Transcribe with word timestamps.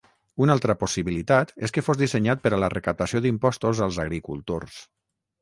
Una 0.43 0.53
altra 0.57 0.75
possibilitat 0.83 1.51
és 1.67 1.73
què 1.75 1.83
fos 1.89 1.99
dissenyat 1.99 2.41
per 2.47 2.53
a 2.57 2.59
la 2.65 2.71
recaptació 2.75 3.23
d'impostos 3.27 3.85
als 3.89 4.01
agricultors. 4.07 4.83